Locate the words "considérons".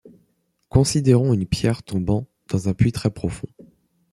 0.69-1.31